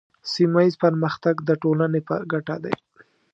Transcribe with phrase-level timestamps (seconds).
[0.33, 2.75] سیمه ایز پرمختګ د ټولنې په ګټه دی.